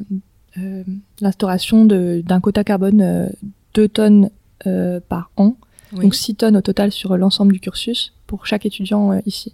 euh, 0.58 0.84
l'instauration 1.22 1.84
de- 1.86 2.24
d'un 2.25 2.39
quota 2.39 2.63
carbone 2.63 3.01
euh, 3.01 3.27
2 3.74 3.88
tonnes 3.89 4.29
euh, 4.65 5.00
par 5.08 5.29
an, 5.38 5.56
Oui. 5.94 6.03
donc 6.03 6.15
6 6.15 6.36
tonnes 6.36 6.56
au 6.58 6.62
total 6.62 6.91
sur 6.94 7.15
l'ensemble 7.17 7.51
du 7.53 7.60
cursus 7.60 8.13
pour 8.25 8.46
chaque 8.48 8.65
étudiant 8.65 9.12
euh, 9.12 9.20
ici. 9.25 9.53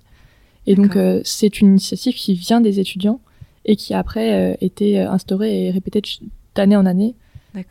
Et 0.67 0.75
donc 0.75 0.95
euh, 0.95 1.21
c'est 1.25 1.59
une 1.59 1.69
initiative 1.69 2.13
qui 2.15 2.35
vient 2.35 2.61
des 2.61 2.79
étudiants 2.79 3.19
et 3.65 3.75
qui 3.75 3.93
a 3.93 3.99
après 3.99 4.33
euh, 4.53 4.55
été 4.61 4.99
instaurée 4.99 5.65
et 5.65 5.71
répétée 5.71 6.01
de 6.01 6.05
ch- 6.07 6.19
d'année 6.55 6.75
en 6.75 6.85
année 6.85 7.15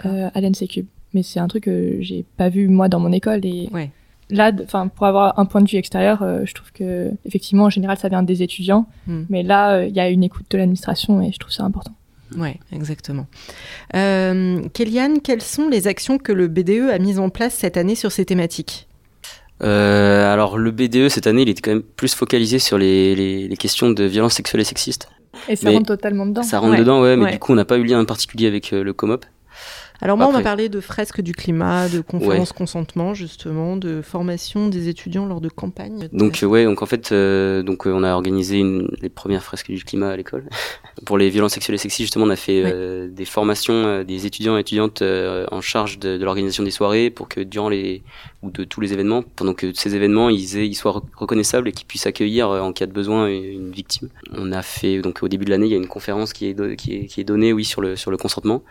euh, 0.07 0.29
à 0.35 0.41
l'NCQ. 0.41 0.87
Mais 1.15 1.23
c'est 1.23 1.41
un 1.41 1.49
truc 1.49 1.65
que 1.65 1.99
j'ai 2.01 2.25
pas 2.37 2.49
vu 2.49 2.69
moi 2.69 2.89
dans 2.89 3.01
mon 3.01 3.13
école 3.13 3.45
et 3.45 3.69
Ouais. 3.73 3.91
là, 4.31 4.51
enfin 4.65 4.89
pour 4.89 5.07
avoir 5.07 5.39
un 5.39 5.45
point 5.45 5.61
de 5.61 5.69
vue 5.69 5.77
extérieur, 5.77 6.23
euh, 6.23 6.43
je 6.47 6.55
trouve 6.55 6.73
que 6.73 7.11
effectivement 7.27 7.65
en 7.65 7.71
général 7.71 7.99
ça 7.99 8.09
vient 8.09 8.23
des 8.23 8.43
étudiants, 8.43 8.87
Mm. 9.07 9.23
mais 9.29 9.43
là 9.43 9.75
euh, 9.75 9.87
il 9.87 9.95
y 9.95 10.01
a 10.01 10.09
une 10.09 10.25
écoute 10.25 10.47
de 10.51 10.57
l'administration 10.59 11.21
et 11.21 11.31
je 11.33 11.39
trouve 11.39 11.53
ça 11.53 11.65
important. 11.65 11.93
Ouais, 12.39 12.57
exactement. 12.73 13.27
Euh, 13.95 14.63
Kéliane, 14.73 15.21
quelles 15.21 15.43
sont 15.43 15.69
les 15.69 15.87
actions 15.87 16.17
que 16.17 16.33
le 16.33 16.49
BDE 16.49 16.89
a 16.91 16.99
mises 16.99 17.19
en 17.19 17.29
place 17.29 17.53
cette 17.53 17.77
année 17.77 17.95
sur 17.95 18.11
ces 18.11 18.25
thématiques? 18.25 18.89
Euh, 19.63 20.33
alors 20.33 20.57
le 20.59 20.71
BDE 20.71 21.09
cette 21.09 21.27
année, 21.27 21.43
il 21.43 21.49
était 21.51 21.61
quand 21.61 21.73
même 21.73 21.83
plus 21.83 22.15
focalisé 22.15 22.59
sur 22.59 22.79
les, 22.79 23.15
les, 23.15 23.49
les 23.49 23.57
questions 23.57 23.91
de 23.91 24.05
violence 24.05 24.33
sexuelle 24.35 24.63
et 24.63 24.65
sexiste. 24.65 25.09
Et 25.49 25.57
ça 25.57 25.69
Mais 25.71 25.77
rentre 25.77 25.89
totalement 25.89 26.27
dedans. 26.27 26.43
Ça 26.43 26.59
rentre 26.59 26.73
Ouais, 26.73 26.79
dedans, 26.79 27.01
ouais, 27.03 27.17
mais 27.17 27.25
ouais. 27.25 27.33
du 27.33 27.39
coup 27.39 27.53
on 27.53 27.55
n'a 27.57 27.65
pas 27.65 27.79
eu 27.79 27.85
lien 27.85 27.99
particulier 28.05 28.47
avec 28.47 28.73
euh, 28.73 28.83
le 28.85 28.93
COMOP. 28.93 29.25
Alors 30.01 30.17
moi, 30.17 30.27
on 30.27 30.33
m'a 30.33 30.43
parlé 30.43 30.69
de 30.69 30.81
fresques 30.81 31.21
du 31.21 31.33
climat, 31.33 31.89
de 31.89 32.01
conférences 32.01 32.53
consentement, 32.53 33.15
justement, 33.15 33.77
de 33.77 34.03
formation 34.03 34.69
des 34.69 34.89
étudiants 34.89 35.27
lors 35.27 35.41
de 35.41 35.49
campagnes. 35.49 36.09
Donc 36.13 36.43
euh, 36.43 36.47
ouais, 36.47 36.65
donc 36.65 36.83
en 36.83 36.87
fait, 36.87 37.13
euh, 37.13 37.63
donc 37.63 37.87
euh, 37.87 37.93
on 37.93 38.03
a 38.03 38.13
organisé 38.13 38.59
une, 38.59 38.89
les 39.01 39.09
premières 39.09 39.45
fresques 39.45 39.71
du 39.71 39.85
climat 39.85 40.11
à 40.11 40.17
l'école. 40.17 40.49
Pour 41.07 41.19
les 41.19 41.31
violences 41.31 41.53
sexuelles 41.53 41.77
et 41.77 41.79
sexistes, 41.79 42.03
justement, 42.03 42.25
on 42.25 42.31
a 42.31 42.37
fait 42.37 42.63
euh, 42.65 43.09
des 43.09 43.25
formations 43.25 44.03
des 44.03 44.27
étudiants 44.27 44.57
et 44.57 44.61
étudiantes 44.61 45.03
en 45.03 45.61
charge 45.61 45.99
de, 45.99 46.17
de 46.17 46.25
l'organisation 46.25 46.65
des 46.65 46.71
soirées 46.71 47.11
pour 47.11 47.29
que 47.29 47.41
durant 47.41 47.69
les 47.69 48.03
ou 48.43 48.51
de 48.51 48.65
tous 48.65 48.81
les 48.81 48.93
événements, 48.93 49.23
pendant 49.37 49.55
que 49.55 49.73
ces 49.73 49.95
événements 49.95 50.29
ils, 50.29 50.59
aient, 50.59 50.67
ils 50.67 50.75
soient 50.75 50.93
rec- 50.93 51.05
reconnaissables 51.17 51.69
et 51.69 51.73
qu'ils 51.73 51.87
puissent 51.87 52.07
accueillir 52.07 52.49
en 52.51 52.73
cas 52.73 52.87
de 52.87 52.93
besoin 52.93 53.29
une, 53.29 53.71
victime. 53.71 54.09
On 54.33 54.51
a 54.53 54.63
fait 54.63 55.01
donc 55.01 55.23
au 55.23 55.29
début 55.29 55.45
de 55.45 55.51
l'année, 55.51 55.67
il 55.67 55.71
y 55.73 55.75
a 55.75 55.79
une 55.79 55.87
conférence 55.87 56.33
qui 56.33 56.47
est 56.47 56.77
qui 56.77 56.95
est, 56.97 57.07
qui 57.07 57.21
est 57.21 57.25
donnée, 57.25 57.53
oui, 57.53 57.65
sur 57.65 57.81
le 57.81 57.95
sur 57.95 58.11
le 58.11 58.17
consentement. 58.17 58.63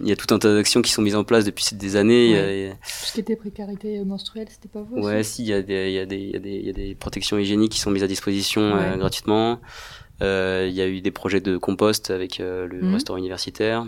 Il 0.00 0.08
y 0.08 0.12
a 0.12 0.16
tout 0.16 0.32
un 0.34 0.38
tas 0.38 0.54
d'actions 0.54 0.80
qui 0.82 0.90
sont 0.90 1.02
mises 1.02 1.14
en 1.16 1.22
place 1.24 1.44
depuis 1.44 1.64
des 1.74 1.96
années. 1.96 2.70
A- 2.70 2.72
Tout 2.74 2.78
ce 3.06 3.12
qui 3.12 3.20
était 3.20 3.36
précarité 3.36 4.02
menstruelle, 4.04 4.46
c'était 4.50 4.68
pas 4.68 4.80
vous 4.82 4.96
Ouais, 5.02 5.22
si, 5.22 5.42
il 5.42 5.48
y, 5.48 5.52
a 5.52 5.60
des- 5.62 5.88
il 5.88 5.92
y, 5.92 5.98
a 5.98 6.06
des- 6.06 6.16
il 6.18 6.30
y, 6.30 6.36
a 6.36 6.38
des- 6.38 6.50
il 6.56 6.66
y 6.66 6.70
a 6.70 6.72
des 6.72 6.94
protections 6.94 7.38
hygiéniques 7.38 7.72
qui 7.72 7.78
sont 7.80 7.90
mises 7.90 8.02
à 8.02 8.06
disposition 8.06 8.62
euh, 8.62 8.96
gratuitement. 8.96 9.60
Euh, 10.22 10.66
Il 10.68 10.74
y 10.74 10.80
a 10.80 10.88
eu 10.88 11.00
des 11.02 11.10
projets 11.10 11.40
de 11.40 11.56
compost 11.58 12.10
avec 12.10 12.40
euh, 12.40 12.66
le 12.68 12.80
Mhm. 12.82 12.94
restaurant 12.94 13.18
universitaire. 13.18 13.86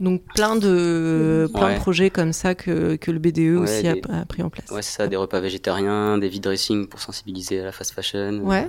Donc 0.00 0.22
plein 0.34 0.56
de, 0.56 1.48
plein 1.54 1.66
Ouais. 1.66 1.74
de 1.74 1.78
projets 1.80 2.10
comme 2.10 2.32
ça 2.32 2.54
que, 2.54 2.96
que 2.96 3.10
le 3.10 3.18
BDE 3.18 3.56
Ouais, 3.56 3.62
aussi 3.62 3.86
a- 3.88 3.94
des- 3.94 4.02
a, 4.10 4.24
pris 4.26 4.42
en 4.42 4.50
place. 4.50 4.70
Ouais, 4.70 4.82
c'est 4.82 4.96
ça, 4.96 5.06
des 5.06 5.16
repas 5.16 5.40
végétariens, 5.40 6.18
des 6.18 6.28
vide 6.28 6.42
dressing 6.44 6.86
pour 6.86 7.00
sensibiliser 7.00 7.60
à 7.60 7.64
la 7.64 7.72
fast 7.72 7.92
fashion. 7.92 8.38
Ouais. 8.42 8.68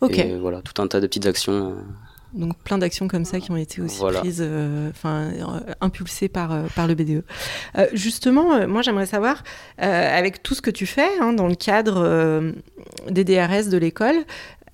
Ok. 0.00 0.18
Et, 0.18 0.36
voilà, 0.38 0.62
tout 0.62 0.80
un 0.82 0.86
tas 0.88 1.00
de 1.00 1.06
petites 1.06 1.26
actions. 1.26 1.76
Donc 2.32 2.56
plein 2.58 2.78
d'actions 2.78 3.08
comme 3.08 3.24
ça 3.24 3.40
qui 3.40 3.50
ont 3.50 3.56
été 3.56 3.80
aussi 3.82 3.98
Voilà. 3.98 4.20
prises, 4.20 4.40
euh, 4.40 4.90
enfin 4.90 5.30
euh, 5.32 5.60
impulsées 5.80 6.28
par 6.28 6.52
euh, 6.52 6.62
par 6.76 6.86
le 6.86 6.94
BDE. 6.94 7.24
Euh, 7.76 7.86
justement, 7.92 8.66
moi 8.68 8.82
j'aimerais 8.82 9.06
savoir, 9.06 9.42
avec 9.78 10.42
tout 10.42 10.54
ce 10.54 10.62
que 10.62 10.70
tu 10.70 10.86
fais 10.86 11.08
hein, 11.20 11.32
dans 11.32 11.48
le 11.48 11.54
cadre 11.54 12.52
des 13.08 13.24
DRS 13.24 13.68
de 13.68 13.76
l'école 13.78 14.16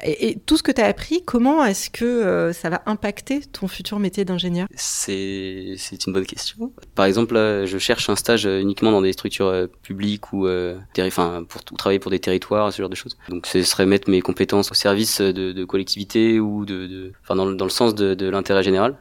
et, 0.03 0.29
et 0.29 0.39
tout 0.39 0.57
ce 0.57 0.63
que 0.63 0.73
tu 0.73 0.81
as 0.81 0.87
appris, 0.87 1.23
comment 1.25 1.65
est-ce 1.65 1.89
que 1.91 2.05
euh, 2.05 2.53
ça 2.53 2.69
va 2.71 2.83
impacter 2.87 3.41
ton 3.41 3.67
futur 3.69 3.99
métier 3.99 4.25
d'ingénieur? 4.25 4.69
C'est 4.75 5.75
c'est 5.79 6.07
une 6.07 6.13
bonne 6.13 6.27
question. 6.27 6.73
Par 6.95 7.07
exemple, 7.07 7.35
là, 7.35 7.65
je 7.67 7.79
cherche 7.79 8.09
un 8.11 8.17
stage 8.17 8.47
euh, 8.47 8.61
uniquement 8.61 8.91
dans 8.93 9.03
des 9.03 9.13
structures 9.13 9.47
euh, 9.47 9.67
publiques 9.83 10.33
ou 10.33 10.47
euh, 10.47 10.77
terri- 10.95 11.11
pour 11.11 11.61
ou 11.73 11.77
travailler 11.77 11.99
pour 11.99 12.11
des 12.11 12.21
territoires, 12.21 12.73
ce 12.73 12.83
genre 12.83 12.91
de 12.91 12.95
choses. 12.95 13.17
Donc, 13.29 13.47
ce 13.47 13.63
serait 13.63 13.87
mettre 13.87 14.11
mes 14.11 14.21
compétences 14.21 14.71
au 14.71 14.75
service 14.75 15.21
de, 15.21 15.53
de 15.53 15.65
collectivités 15.65 16.41
ou 16.41 16.65
de, 16.67 16.87
de 16.87 17.13
dans, 17.29 17.45
le- 17.47 17.55
dans 17.57 17.65
le 17.65 17.71
sens 17.71 17.95
de, 17.95 18.15
de 18.15 18.29
l'intérêt 18.29 18.63
général. 18.63 18.97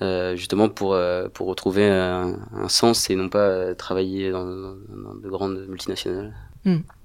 Euh, 0.00 0.34
justement 0.34 0.68
pour 0.68 0.94
euh, 0.94 1.28
pour 1.28 1.46
retrouver 1.46 1.88
un, 1.88 2.36
un 2.54 2.68
sens 2.68 3.08
et 3.08 3.14
non 3.14 3.28
pas 3.28 3.38
euh, 3.38 3.74
travailler 3.74 4.32
dans, 4.32 4.44
dans- 4.44 4.74
dans 5.04 5.14
de 5.14 5.28
grandes 5.28 5.64
multinationales. 5.68 6.34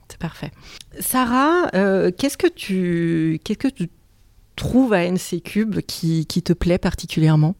C'est 0.09 0.19
parfait. 0.19 0.51
Sarah, 0.99 1.69
euh, 1.75 2.11
qu'est-ce 2.17 2.37
que 2.37 2.47
tu 2.47 3.39
qu'est-ce 3.43 3.57
que 3.57 3.67
tu 3.67 3.89
trouves 4.55 4.93
à 4.93 5.03
NC 5.05 5.41
Cube 5.43 5.79
qui, 5.81 6.25
qui 6.25 6.41
te 6.41 6.53
plaît 6.53 6.77
particulièrement? 6.77 7.55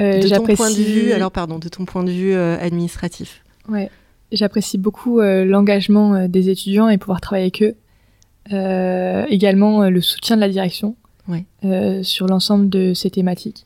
Euh, 0.00 0.20
de 0.20 0.28
ton 0.28 0.44
point 0.56 0.70
de 0.70 0.74
vue 0.74 1.12
alors 1.12 1.30
pardon 1.30 1.60
de 1.60 1.68
ton 1.68 1.84
point 1.84 2.02
de 2.02 2.10
vue 2.10 2.34
euh, 2.34 2.58
administratif 2.58 3.44
Ouais, 3.68 3.90
j'apprécie 4.32 4.76
beaucoup 4.76 5.20
l'engagement 5.20 6.26
des 6.28 6.50
étudiants 6.50 6.88
et 6.88 6.98
pouvoir 6.98 7.20
travailler 7.22 7.44
avec 7.44 7.62
eux. 7.62 9.26
Également 9.30 9.88
le 9.88 10.00
soutien 10.02 10.36
de 10.36 10.40
la 10.40 10.48
direction 10.50 10.96
Ouais. 11.28 11.44
sur 12.02 12.26
l'ensemble 12.26 12.68
de 12.68 12.92
ces 12.92 13.08
thématiques. 13.10 13.64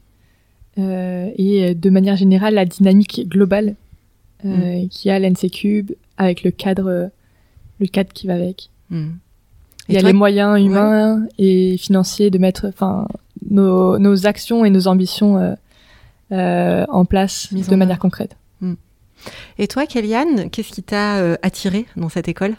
Et 0.77 1.75
de 1.75 1.91
manière 1.91 2.15
générale, 2.15 2.55
la 2.55 2.65
dynamique 2.65 3.29
globale 3.29 3.75
euh, 4.45 4.87
qui 4.89 5.11
a 5.11 5.19
l'NC 5.19 5.51
Cube 5.51 5.91
avec 6.19 6.43
le 6.43 6.51
cadre, 6.51 7.11
le 7.81 7.87
cadre 7.87 8.13
qui 8.13 8.27
va 8.27 8.35
avec. 8.35 8.69
Hmm. 8.91 9.13
Il 9.89 9.93
y 9.93 9.95
Et 9.95 9.99
a 9.99 10.01
toi- 10.03 10.11
les 10.11 10.17
moyens 10.17 10.61
humains 10.61 11.27
et 11.39 11.77
financiers 11.79 12.31
de 12.31 12.37
mettre 12.39 12.67
enfin, 12.69 13.09
nos, 13.51 13.99
nos 13.99 14.27
actions 14.27 14.65
et 14.67 14.71
nos 14.71 14.87
ambitions 14.87 15.39
euh, 15.39 15.55
euh, 16.33 16.85
en 16.91 17.07
place 17.07 17.51
de 17.55 17.75
en 17.75 17.77
manière 17.79 17.99
concrète. 17.99 18.37
Et 19.59 19.67
toi, 19.67 19.85
Kellyanne, 19.87 20.49
qu'est-ce 20.51 20.71
qui 20.73 20.83
t'a 20.85 21.17
euh, 21.17 21.37
attiré 21.43 21.87
dans 21.97 22.09
cette 22.09 22.29
école? 22.29 22.53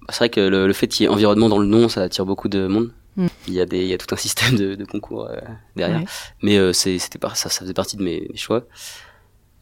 Bah, 0.00 0.08
C'est 0.08 0.18
vrai 0.18 0.30
que 0.30 0.40
le, 0.40 0.66
le 0.66 0.72
fait 0.72 0.88
qu'il 0.88 1.04
y 1.04 1.06
ait 1.06 1.08
environnement 1.12 1.48
dans 1.48 1.58
le 1.58 1.66
nom, 1.66 1.88
ça 1.88 2.02
attire 2.02 2.26
beaucoup 2.26 2.48
de 2.48 2.66
monde. 2.66 2.90
Mm. 3.16 3.26
Il 3.46 3.54
y 3.54 3.60
a 3.60 3.66
des 3.66 3.82
il 3.82 3.86
y 3.88 3.94
a 3.94 3.98
tout 3.98 4.12
un 4.12 4.16
système 4.26 4.56
de, 4.56 4.74
de 4.74 4.84
concours 4.84 5.26
euh, 5.30 5.36
derrière. 5.76 6.00
Ouais. 6.00 6.06
Mais 6.42 6.56
euh, 6.58 6.72
c'était 6.72 7.18
pas 7.20 7.34
ça, 7.34 7.50
ça 7.50 7.60
faisait 7.60 7.72
partie 7.74 7.96
de 7.96 8.02
mes, 8.02 8.26
mes 8.30 8.36
choix. 8.36 8.64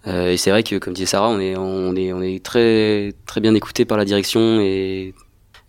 Euh, 0.07 0.31
et 0.33 0.37
c'est 0.37 0.51
vrai 0.51 0.63
que, 0.63 0.77
comme 0.77 0.95
disait 0.95 1.07
Sarah, 1.07 1.29
on 1.29 1.41
est 1.41 1.57
on 1.57 1.95
est 1.97 2.13
on 2.13 2.23
est 2.23 2.43
très 2.45 3.13
très 3.27 3.41
bien 3.41 3.55
écouté 3.55 3.85
par 3.85 3.99
la 3.99 4.05
direction 4.05 4.61
et 4.61 5.15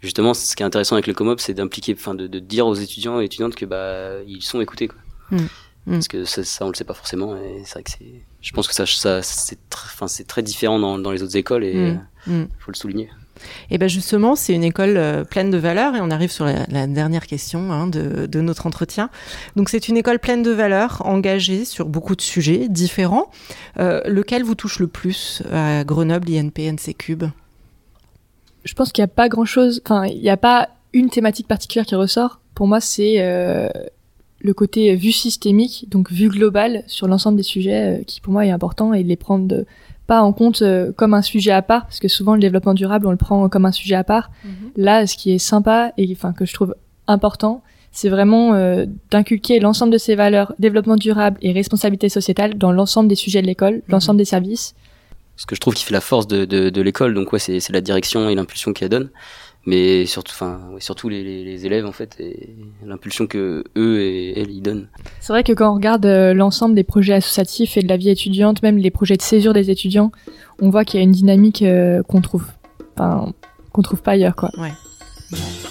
justement, 0.02 0.34
ce 0.34 0.56
qui 0.56 0.62
est 0.62 0.66
intéressant 0.66 0.96
avec 0.96 1.08
le 1.08 1.14
Comop, 1.14 1.40
c'est 1.40 1.54
d'impliquer, 1.56 1.96
enfin, 1.98 2.14
de, 2.14 2.28
de 2.28 2.40
dire 2.40 2.68
aux 2.68 2.76
étudiants 2.76 3.20
et 3.20 3.26
étudiantes 3.26 3.56
que 3.56 3.66
bah 3.66 4.22
ils 4.28 4.44
sont 4.44 4.62
écoutés 4.62 4.88
quoi. 4.90 5.00
Mm. 5.32 5.38
Mm. 5.38 5.48
Parce 5.94 6.08
que 6.08 6.26
ça, 6.26 6.44
ça, 6.44 6.66
on 6.66 6.70
le 6.70 6.76
sait 6.76 6.84
pas 6.84 6.94
forcément 6.94 7.36
et 7.38 7.62
c'est 7.66 7.74
vrai 7.74 7.84
que 7.84 7.92
c'est. 7.92 8.22
Je 8.42 8.52
pense 8.54 8.68
que 8.68 8.74
ça, 8.76 8.86
ça 8.86 9.22
c'est 9.24 9.58
très, 9.70 9.88
enfin, 9.88 10.08
c'est 10.08 10.28
très 10.28 10.44
différent 10.44 10.78
dans, 10.80 11.00
dans 11.00 11.12
les 11.12 11.24
autres 11.24 11.36
écoles 11.36 11.64
et 11.64 11.74
Mm. 11.74 12.00
euh, 12.30 12.46
faut 12.60 12.72
le 12.72 12.76
souligner. 12.78 13.10
Et 13.70 13.78
ben 13.78 13.90
justement, 13.90 14.36
c'est 14.36 14.54
une 14.54 14.64
école 14.64 14.98
euh, 14.98 15.24
pleine 15.24 15.50
de 15.50 15.58
valeurs 15.58 15.96
et 15.96 16.02
on 16.02 16.12
arrive 16.12 16.32
sur 16.32 16.46
la, 16.46 16.88
dernière 16.88 17.28
question 17.28 17.72
hein, 17.72 17.88
de, 17.88 18.42
notre 18.42 18.68
entretien. 18.68 19.10
Donc 19.56 19.70
c'est 19.70 19.88
une 19.88 19.98
école 19.98 20.20
pleine 20.20 20.44
de 20.44 20.52
valeurs, 20.52 21.02
engagée 21.06 21.66
sur 21.66 21.88
beaucoup 21.88 22.16
de 22.16 22.22
sujets 22.22 22.68
différents. 22.70 23.32
Euh, 23.80 24.02
lequel 24.06 24.44
vous 24.44 24.56
touche 24.56 24.80
le 24.80 24.88
plus 24.88 25.44
à 25.52 25.84
Grenoble, 25.84 26.30
INP, 26.32 26.60
NC 26.60 26.96
Cube 26.98 27.26
je 28.68 28.74
pense 28.74 28.92
qu'il 28.92 29.02
n'y 29.02 29.10
a 29.10 29.14
pas 29.14 29.30
grand 29.30 29.46
chose, 29.46 29.82
enfin, 29.86 30.06
il 30.06 30.22
n'y 30.22 30.30
a 30.30 30.38
pas 30.38 30.70
une 30.94 31.10
thématique 31.10 31.48
particulière 31.48 31.86
qui 31.86 31.96
ressort. 31.96 32.42
Pour 32.54 32.68
moi, 32.68 32.82
c'est 32.82 33.16
euh, 33.20 33.70
le 34.40 34.54
côté 34.54 34.96
vue 34.96 35.12
systémique, 35.12 35.86
donc 35.90 36.12
vue 36.12 36.30
globale 36.30 36.84
sur 36.88 37.08
l'ensemble 37.08 37.38
des 37.38 37.44
sujets, 37.44 38.00
euh, 38.00 38.04
qui 38.06 38.22
pour 38.22 38.34
moi 38.34 38.46
est 38.46 38.52
important 38.52 38.94
et 38.94 39.04
de 39.04 39.08
les 39.08 39.16
prendre 39.16 39.48
de- 39.48 39.66
pas 40.06 40.22
en 40.22 40.32
compte 40.32 40.62
euh, 40.62 40.92
comme 40.94 41.14
un 41.14 41.22
sujet 41.22 41.52
à 41.52 41.62
part, 41.62 41.84
parce 41.86 42.00
que 42.00 42.08
souvent 42.08 42.34
le 42.36 42.40
développement 42.40 42.74
durable, 42.74 43.08
on 43.08 43.12
le 43.12 43.18
prend 43.18 43.50
comme 43.50 43.66
un 43.66 43.72
sujet 43.72 43.96
à 43.96 44.04
part. 44.04 44.32
Là, 44.78 45.06
ce 45.08 45.18
qui 45.18 45.32
est 45.32 45.38
sympa 45.40 45.92
et 45.98 46.08
enfin 46.14 46.32
que 46.34 46.46
je 46.46 46.54
trouve 46.54 46.76
important, 47.08 47.62
c'est 47.92 48.10
vraiment 48.10 48.54
euh, 48.54 48.86
d'inculquer 49.12 49.60
l'ensemble 49.60 49.92
de 49.92 49.98
ces 49.98 50.16
valeurs, 50.16 50.54
développement 50.60 50.96
durable 50.98 51.38
et 51.42 51.52
responsabilité 51.52 52.10
sociétale 52.10 52.58
dans 52.58 52.72
l'ensemble 52.72 53.10
des 53.10 53.16
sujets 53.16 53.42
de 53.42 53.48
l'école, 53.48 53.82
l'ensemble 53.90 54.18
des 54.20 54.26
services. 54.26 54.76
ce 55.36 55.46
que 55.46 55.56
je 55.56 55.60
trouve 55.62 55.74
qui 55.74 55.84
fait 55.84 55.94
la 55.94 56.02
force 56.02 56.28
de, 56.28 56.46
de, 56.46 56.70
de 56.70 56.82
l'école. 56.82 57.14
Donc 57.14 57.34
ouais, 57.34 57.40
c'est 57.40 57.60
c'est 57.60 57.74
la 57.74 57.82
direction 57.82 58.30
et 58.30 58.36
l'impulsion 58.36 58.72
qu'elle 58.74 58.90
donne, 58.90 59.10
mais 59.68 60.08
surtout, 60.08 60.32
enfin, 60.32 60.62
ouais, 60.74 60.82
surtout 60.82 61.10
les, 61.10 61.24
les, 61.24 61.44
les 61.44 61.66
élèves 61.66 61.86
en 61.86 61.92
fait 61.92 62.16
et 62.20 62.56
l'impulsion 62.84 63.28
que 63.28 63.64
eux 63.78 64.02
et 64.02 64.40
elles 64.40 64.50
y 64.50 64.62
donnent. 64.62 64.88
C'est 65.20 65.34
vrai 65.34 65.44
que 65.44 65.54
quand 65.54 65.70
on 65.72 65.76
regarde 65.76 66.06
euh, 66.06 66.34
l'ensemble 66.34 66.74
des 66.74 66.84
projets 66.84 67.14
associatifs 67.14 67.78
et 67.78 67.82
de 67.82 67.88
la 67.88 67.98
vie 67.98 68.10
étudiante, 68.10 68.64
même 68.64 68.78
les 68.78 68.92
projets 68.92 69.18
de 69.18 69.22
césure 69.22 69.54
des 69.54 69.70
étudiants, 69.70 70.12
on 70.60 70.70
voit 70.70 70.86
qu'il 70.86 71.00
y 71.00 71.02
a 71.02 71.04
une 71.04 71.12
dynamique 71.12 71.62
euh, 71.62 72.02
qu'on 72.02 72.22
trouve, 72.22 72.46
enfin, 72.96 73.34
qu'on 73.74 73.82
trouve 73.84 74.02
pas 74.02 74.12
ailleurs, 74.12 74.36
quoi. 74.36 74.50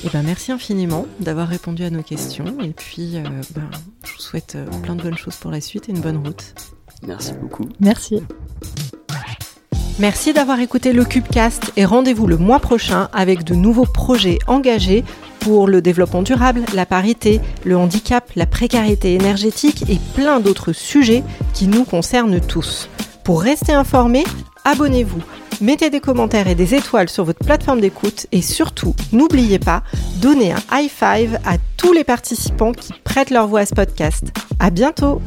Eh 0.04 0.08
ben 0.12 0.22
merci 0.22 0.52
infiniment 0.52 1.06
d'avoir 1.18 1.48
répondu 1.48 1.82
à 1.84 1.90
nos 1.90 2.02
questions 2.02 2.60
et 2.62 2.70
puis 2.70 3.16
euh, 3.16 3.22
ben, 3.54 3.62
je 4.04 4.12
vous 4.12 4.20
souhaite 4.20 4.54
euh, 4.54 4.66
plein 4.82 4.94
de 4.94 5.02
bonnes 5.02 5.16
choses 5.16 5.36
pour 5.36 5.50
la 5.50 5.60
suite 5.60 5.88
et 5.88 5.92
une 5.92 6.00
bonne 6.00 6.18
route. 6.18 6.54
Merci 7.02 7.32
beaucoup. 7.40 7.66
Merci. 7.80 8.22
Merci 9.98 10.34
d'avoir 10.34 10.60
écouté 10.60 10.92
le 10.92 11.06
Cubecast 11.06 11.72
et 11.78 11.86
rendez-vous 11.86 12.26
le 12.26 12.36
mois 12.36 12.58
prochain 12.58 13.08
avec 13.14 13.44
de 13.44 13.54
nouveaux 13.54 13.86
projets 13.86 14.38
engagés 14.46 15.04
pour 15.40 15.66
le 15.66 15.80
développement 15.80 16.20
durable, 16.20 16.64
la 16.74 16.84
parité, 16.84 17.40
le 17.64 17.78
handicap, 17.78 18.30
la 18.36 18.44
précarité 18.44 19.14
énergétique 19.14 19.84
et 19.88 19.98
plein 20.14 20.40
d'autres 20.40 20.74
sujets 20.74 21.22
qui 21.54 21.66
nous 21.66 21.84
concernent 21.84 22.40
tous. 22.40 22.90
Pour 23.24 23.40
rester 23.40 23.72
informé, 23.72 24.24
abonnez-vous, 24.66 25.22
mettez 25.62 25.88
des 25.88 26.00
commentaires 26.00 26.48
et 26.48 26.54
des 26.54 26.74
étoiles 26.74 27.08
sur 27.08 27.24
votre 27.24 27.42
plateforme 27.42 27.80
d'écoute 27.80 28.26
et 28.32 28.42
surtout, 28.42 28.94
n'oubliez 29.12 29.58
pas, 29.58 29.82
donnez 30.20 30.52
un 30.52 30.60
high 30.72 30.90
five 30.90 31.38
à 31.46 31.56
tous 31.78 31.94
les 31.94 32.04
participants 32.04 32.72
qui 32.72 32.92
prêtent 33.02 33.30
leur 33.30 33.46
voix 33.46 33.60
à 33.60 33.66
ce 33.66 33.74
podcast. 33.74 34.24
À 34.60 34.68
bientôt! 34.68 35.22